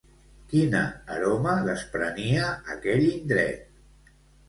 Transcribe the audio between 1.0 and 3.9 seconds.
aroma desprenia aquell indret?